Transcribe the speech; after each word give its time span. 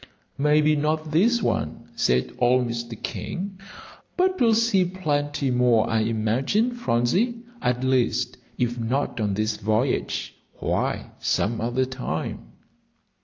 "Maybe 0.39 0.75
not 0.75 1.11
this 1.11 1.43
one," 1.43 1.87
said 1.95 2.33
old 2.39 2.67
Mr. 2.67 2.99
King; 3.03 3.59
"but 4.17 4.41
we'll 4.41 4.55
see 4.55 4.83
plenty 4.83 5.51
more, 5.51 5.87
I 5.87 5.99
imagine, 5.99 6.71
Phronsie. 6.71 7.41
At 7.61 7.83
least, 7.83 8.37
if 8.57 8.79
not 8.79 9.19
on 9.19 9.35
this 9.35 9.57
voyage, 9.57 10.33
why, 10.57 11.11
some 11.19 11.61
other 11.61 11.85
time." 11.85 12.47